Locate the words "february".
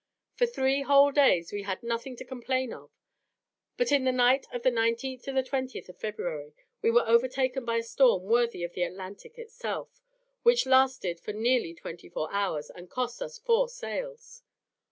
5.99-6.53